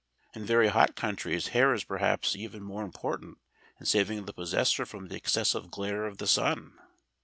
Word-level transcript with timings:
In 0.33 0.47
very 0.47 0.69
hot 0.69 0.95
countries 0.95 1.49
hair 1.49 1.75
is 1.75 1.83
perhaps 1.83 2.35
even 2.35 2.63
more 2.63 2.81
important 2.83 3.37
in 3.79 3.85
saving 3.85 4.25
the 4.25 4.33
possessor 4.33 4.83
from 4.83 5.09
the 5.09 5.15
excessive 5.15 5.69
glare 5.69 6.07
of 6.07 6.17
the 6.17 6.25
sun. 6.25 6.79